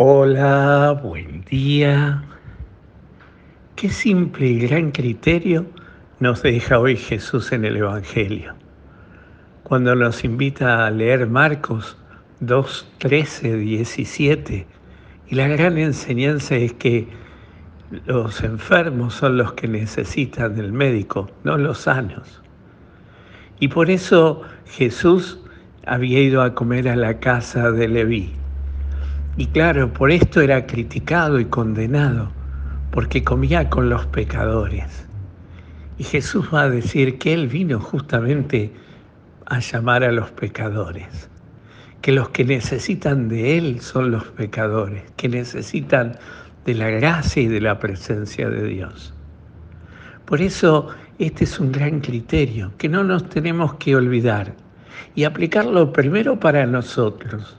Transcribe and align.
Hola, 0.00 0.96
buen 1.02 1.42
día. 1.42 2.22
Qué 3.74 3.88
simple 3.88 4.46
y 4.46 4.60
gran 4.60 4.92
criterio 4.92 5.66
nos 6.20 6.40
deja 6.42 6.78
hoy 6.78 6.96
Jesús 6.96 7.50
en 7.50 7.64
el 7.64 7.78
Evangelio. 7.78 8.54
Cuando 9.64 9.96
nos 9.96 10.22
invita 10.22 10.86
a 10.86 10.92
leer 10.92 11.26
Marcos 11.26 11.96
2, 12.38 12.92
13, 12.98 13.56
17, 13.56 14.68
y 15.30 15.34
la 15.34 15.48
gran 15.48 15.76
enseñanza 15.78 16.54
es 16.54 16.74
que 16.74 17.08
los 18.06 18.44
enfermos 18.44 19.14
son 19.14 19.36
los 19.36 19.54
que 19.54 19.66
necesitan 19.66 20.54
del 20.54 20.72
médico, 20.72 21.28
no 21.42 21.58
los 21.58 21.78
sanos. 21.78 22.40
Y 23.58 23.66
por 23.66 23.90
eso 23.90 24.42
Jesús 24.64 25.40
había 25.84 26.20
ido 26.20 26.42
a 26.42 26.54
comer 26.54 26.88
a 26.88 26.94
la 26.94 27.18
casa 27.18 27.72
de 27.72 27.88
Leví 27.88 28.37
y 29.38 29.46
claro, 29.46 29.92
por 29.92 30.10
esto 30.10 30.40
era 30.40 30.66
criticado 30.66 31.38
y 31.38 31.44
condenado, 31.44 32.32
porque 32.90 33.22
comía 33.22 33.70
con 33.70 33.88
los 33.88 34.04
pecadores. 34.06 35.06
Y 35.96 36.02
Jesús 36.02 36.48
va 36.52 36.62
a 36.62 36.70
decir 36.70 37.18
que 37.18 37.34
Él 37.34 37.46
vino 37.46 37.78
justamente 37.78 38.72
a 39.46 39.60
llamar 39.60 40.02
a 40.02 40.10
los 40.10 40.32
pecadores, 40.32 41.30
que 42.02 42.10
los 42.10 42.30
que 42.30 42.44
necesitan 42.44 43.28
de 43.28 43.56
Él 43.56 43.80
son 43.80 44.10
los 44.10 44.24
pecadores, 44.24 45.04
que 45.16 45.28
necesitan 45.28 46.18
de 46.64 46.74
la 46.74 46.90
gracia 46.90 47.40
y 47.40 47.46
de 47.46 47.60
la 47.60 47.78
presencia 47.78 48.50
de 48.50 48.66
Dios. 48.66 49.14
Por 50.24 50.42
eso 50.42 50.88
este 51.20 51.44
es 51.44 51.60
un 51.60 51.70
gran 51.70 52.00
criterio 52.00 52.72
que 52.76 52.88
no 52.88 53.04
nos 53.04 53.28
tenemos 53.28 53.74
que 53.74 53.94
olvidar 53.94 54.56
y 55.14 55.22
aplicarlo 55.22 55.92
primero 55.92 56.40
para 56.40 56.66
nosotros 56.66 57.56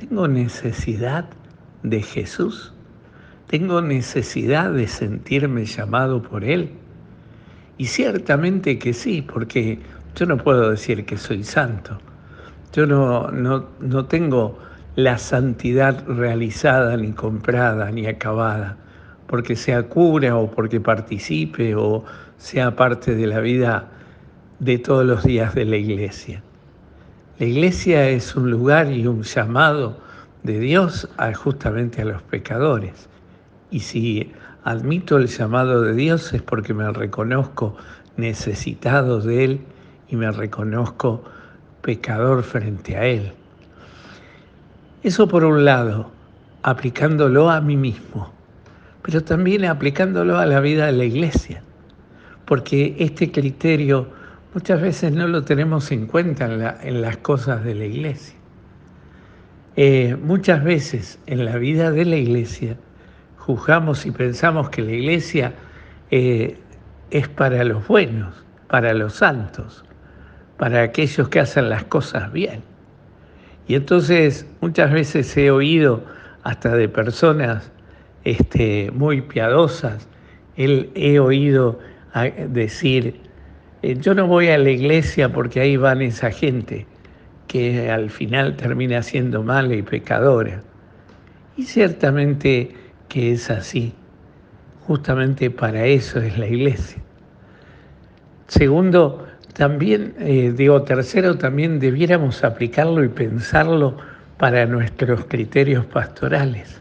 ¿Tengo 0.00 0.28
necesidad 0.28 1.26
de 1.82 2.00
Jesús? 2.00 2.72
¿Tengo 3.48 3.82
necesidad 3.82 4.72
de 4.72 4.88
sentirme 4.88 5.66
llamado 5.66 6.22
por 6.22 6.42
Él? 6.42 6.70
Y 7.76 7.84
ciertamente 7.84 8.78
que 8.78 8.94
sí, 8.94 9.20
porque 9.20 9.78
yo 10.16 10.24
no 10.24 10.38
puedo 10.38 10.70
decir 10.70 11.04
que 11.04 11.18
soy 11.18 11.44
santo. 11.44 11.98
Yo 12.72 12.86
no, 12.86 13.30
no, 13.30 13.66
no 13.80 14.06
tengo 14.06 14.58
la 14.96 15.18
santidad 15.18 16.02
realizada, 16.08 16.96
ni 16.96 17.12
comprada, 17.12 17.90
ni 17.90 18.06
acabada, 18.06 18.78
porque 19.26 19.54
sea 19.54 19.82
cura 19.82 20.34
o 20.34 20.50
porque 20.50 20.80
participe 20.80 21.74
o 21.74 22.06
sea 22.38 22.74
parte 22.74 23.14
de 23.14 23.26
la 23.26 23.40
vida 23.40 23.90
de 24.60 24.78
todos 24.78 25.04
los 25.04 25.24
días 25.24 25.54
de 25.54 25.66
la 25.66 25.76
iglesia. 25.76 26.42
La 27.40 27.46
iglesia 27.46 28.06
es 28.10 28.36
un 28.36 28.50
lugar 28.50 28.92
y 28.92 29.06
un 29.06 29.22
llamado 29.22 29.96
de 30.42 30.60
Dios 30.60 31.08
justamente 31.42 32.02
a 32.02 32.04
los 32.04 32.20
pecadores. 32.20 33.08
Y 33.70 33.80
si 33.80 34.30
admito 34.62 35.16
el 35.16 35.26
llamado 35.26 35.80
de 35.80 35.94
Dios 35.94 36.34
es 36.34 36.42
porque 36.42 36.74
me 36.74 36.92
reconozco 36.92 37.78
necesitado 38.18 39.22
de 39.22 39.44
Él 39.44 39.60
y 40.10 40.16
me 40.16 40.30
reconozco 40.30 41.24
pecador 41.80 42.42
frente 42.42 42.98
a 42.98 43.06
Él. 43.06 43.32
Eso 45.02 45.26
por 45.26 45.42
un 45.42 45.64
lado, 45.64 46.10
aplicándolo 46.62 47.48
a 47.48 47.62
mí 47.62 47.78
mismo, 47.78 48.30
pero 49.00 49.24
también 49.24 49.64
aplicándolo 49.64 50.36
a 50.36 50.44
la 50.44 50.60
vida 50.60 50.84
de 50.84 50.92
la 50.92 51.04
iglesia, 51.04 51.62
porque 52.44 52.96
este 52.98 53.32
criterio 53.32 54.19
muchas 54.54 54.80
veces 54.80 55.12
no 55.12 55.28
lo 55.28 55.42
tenemos 55.42 55.90
en 55.92 56.06
cuenta 56.06 56.46
en, 56.82 57.02
las 57.02 57.16
cosas 57.18 57.64
de 57.64 57.74
la 57.74 57.84
iglesia. 57.84 58.36
Eh, 59.76 60.16
muchas 60.20 60.64
veces 60.64 61.18
en 61.26 61.44
la 61.44 61.56
vida 61.56 61.90
de 61.90 62.04
la 62.04 62.16
iglesia 62.16 62.76
juzgamos 63.38 64.04
y 64.06 64.10
pensamos 64.10 64.68
que 64.70 64.82
la 64.82 64.92
iglesia 64.92 65.54
eh, 66.10 66.58
es 67.10 67.28
para 67.28 67.64
los 67.64 67.86
buenos, 67.86 68.34
para 68.68 68.92
los 68.94 69.14
santos, 69.14 69.84
para 70.58 70.82
aquellos 70.82 71.28
que 71.28 71.40
hacen 71.40 71.68
las 71.68 71.84
cosas 71.84 72.32
bien. 72.32 72.62
Y 73.68 73.76
entonces 73.76 74.46
muchas 74.60 74.92
veces 74.92 75.36
he 75.36 75.50
oído 75.50 76.04
hasta 76.42 76.74
de 76.74 76.88
personas 76.88 77.70
este, 78.24 78.90
muy 78.92 79.22
piadosas, 79.22 80.08
he 80.56 81.18
oído 81.20 81.78
decir, 82.48 83.29
eh, 83.82 83.96
yo 84.00 84.14
no 84.14 84.26
voy 84.26 84.48
a 84.48 84.58
la 84.58 84.70
iglesia 84.70 85.30
porque 85.30 85.60
ahí 85.60 85.76
van 85.76 86.02
esa 86.02 86.30
gente 86.30 86.86
que 87.46 87.90
al 87.90 88.10
final 88.10 88.56
termina 88.56 89.02
siendo 89.02 89.42
mala 89.42 89.74
y 89.74 89.82
pecadora. 89.82 90.62
Y 91.56 91.64
ciertamente 91.64 92.74
que 93.08 93.32
es 93.32 93.50
así. 93.50 93.92
Justamente 94.86 95.50
para 95.50 95.84
eso 95.86 96.20
es 96.20 96.38
la 96.38 96.46
iglesia. 96.46 97.02
Segundo, 98.46 99.26
también, 99.52 100.14
eh, 100.18 100.52
digo, 100.56 100.82
tercero, 100.82 101.36
también 101.36 101.80
debiéramos 101.80 102.44
aplicarlo 102.44 103.04
y 103.04 103.08
pensarlo 103.08 103.96
para 104.38 104.64
nuestros 104.66 105.26
criterios 105.26 105.84
pastorales. 105.86 106.80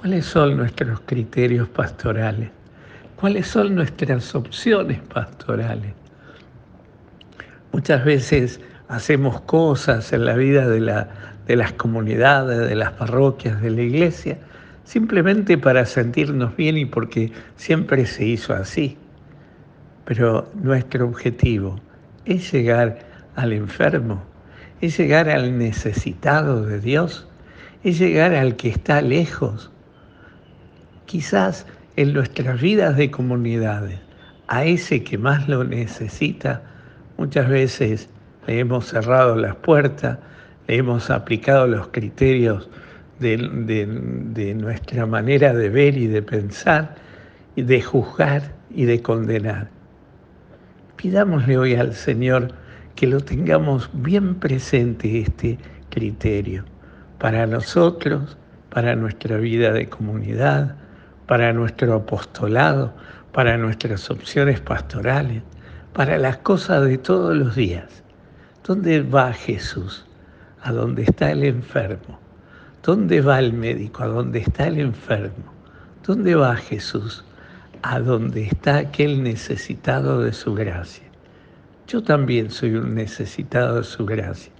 ¿Cuáles 0.00 0.26
son 0.26 0.56
nuestros 0.56 1.00
criterios 1.00 1.68
pastorales? 1.68 2.50
Cuáles 3.18 3.48
son 3.48 3.74
nuestras 3.74 4.32
opciones 4.34 5.00
pastorales. 5.12 5.92
Muchas 7.72 8.04
veces 8.04 8.60
hacemos 8.86 9.40
cosas 9.40 10.12
en 10.12 10.24
la 10.24 10.36
vida 10.36 10.68
de, 10.68 11.56
las 11.56 11.72
comunidades, 11.72 12.68
de 12.68 12.76
las 12.76 12.92
parroquias, 12.92 13.60
de 13.60 13.70
la 13.70 13.82
iglesia, 13.82 14.38
simplemente 14.84 15.58
para 15.58 15.84
sentirnos 15.84 16.56
bien 16.56 16.78
y 16.78 16.84
porque 16.84 17.32
siempre 17.56 18.06
se 18.06 18.24
hizo 18.24 18.54
así. 18.54 18.96
Pero 20.04 20.48
nuestro 20.54 21.04
objetivo 21.06 21.80
es 22.24 22.52
llegar 22.52 23.00
al 23.34 23.52
enfermo, 23.52 24.22
es 24.80 24.96
llegar 24.96 25.28
al 25.28 25.58
necesitado 25.58 26.64
de 26.64 26.80
Dios, 26.80 27.26
es 27.82 27.98
llegar 27.98 28.32
al 28.32 28.54
que 28.54 28.68
está 28.68 29.02
lejos. 29.02 29.72
Quizás 31.06 31.66
en 31.98 32.12
nuestras 32.12 32.60
vidas 32.60 32.96
de 32.96 33.10
comunidades 33.10 33.98
a 34.46 34.64
ese 34.64 35.02
que 35.02 35.18
más 35.18 35.48
lo 35.48 35.64
necesita, 35.64 36.62
muchas 37.16 37.48
veces 37.48 38.08
le 38.46 38.60
hemos 38.60 38.86
cerrado 38.86 39.34
las 39.34 39.56
puertas, 39.56 40.16
le 40.68 40.76
hemos 40.76 41.10
aplicado 41.10 41.66
los 41.66 41.88
criterios 41.88 42.70
de, 43.18 43.36
nuestra 44.56 45.06
manera 45.06 45.52
de 45.52 45.70
ver 45.70 45.98
y 45.98 46.06
de 46.06 46.22
pensar, 46.22 46.94
y 47.56 47.62
de 47.62 47.82
juzgar 47.82 48.42
y 48.70 48.84
de 48.84 49.02
condenar. 49.02 49.68
Pidámosle 50.94 51.58
hoy 51.58 51.74
al 51.74 51.94
Señor 51.94 52.52
que 52.94 53.08
lo 53.08 53.18
tengamos 53.18 53.90
bien 53.92 54.36
presente 54.36 55.18
este 55.18 55.58
criterio 55.90 56.64
para 57.18 57.44
nosotros, 57.44 58.38
para 58.70 58.94
nuestra 58.94 59.38
vida 59.38 59.72
de 59.72 59.88
comunidad, 59.88 60.76
para 61.28 61.52
nuestro 61.52 61.94
apostolado, 61.94 62.94
para 63.32 63.58
nuestras 63.58 64.10
opciones 64.10 64.60
pastorales, 64.60 65.42
para 65.92 66.16
las 66.16 66.38
cosas 66.38 66.86
de 66.86 66.96
todos 66.96 67.36
los 67.36 67.54
días. 67.54 68.02
¿Dónde 68.66 69.02
va 69.02 69.34
Jesús? 69.34 70.06
A 70.62 70.72
dónde 70.72 71.02
está 71.02 71.30
el 71.30 71.44
enfermo. 71.44 72.18
¿Dónde 72.82 73.20
va 73.20 73.38
el 73.38 73.52
médico? 73.52 74.04
A 74.04 74.06
dónde 74.06 74.38
está 74.38 74.68
el 74.68 74.78
enfermo. 74.78 75.52
¿Dónde 76.06 76.34
va 76.34 76.56
Jesús? 76.56 77.22
A 77.82 78.00
dónde 78.00 78.44
está 78.44 78.78
aquel 78.78 79.22
necesitado 79.22 80.22
de 80.22 80.32
su 80.32 80.54
gracia. 80.54 81.04
Yo 81.86 82.02
también 82.02 82.50
soy 82.50 82.74
un 82.74 82.94
necesitado 82.94 83.76
de 83.76 83.84
su 83.84 84.06
gracia. 84.06 84.52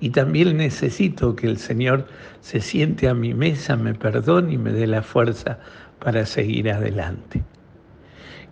Y 0.00 0.10
también 0.10 0.56
necesito 0.56 1.36
que 1.36 1.46
el 1.46 1.58
Señor 1.58 2.06
se 2.40 2.60
siente 2.60 3.08
a 3.08 3.14
mi 3.14 3.32
mesa, 3.32 3.76
me 3.76 3.94
perdone 3.94 4.54
y 4.54 4.58
me 4.58 4.72
dé 4.72 4.86
la 4.86 5.02
fuerza 5.02 5.58
para 5.98 6.26
seguir 6.26 6.70
adelante. 6.70 7.42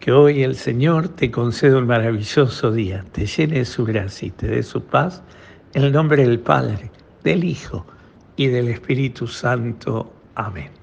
Que 0.00 0.12
hoy 0.12 0.42
el 0.42 0.56
Señor 0.56 1.08
te 1.08 1.30
conceda 1.30 1.78
un 1.78 1.86
maravilloso 1.86 2.72
día, 2.72 3.04
te 3.12 3.26
llene 3.26 3.58
de 3.58 3.64
su 3.64 3.84
gracia 3.84 4.28
y 4.28 4.30
te 4.30 4.46
dé 4.48 4.62
su 4.62 4.82
paz, 4.82 5.22
en 5.72 5.84
el 5.84 5.92
nombre 5.92 6.26
del 6.26 6.40
Padre, 6.40 6.90
del 7.22 7.44
Hijo 7.44 7.86
y 8.36 8.48
del 8.48 8.68
Espíritu 8.68 9.26
Santo. 9.26 10.12
Amén. 10.34 10.70